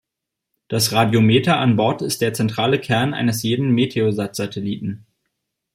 [0.67, 5.05] Das Radiometer an Bord ist der zentrale Kern eines jeden Meteosat-Satelliten.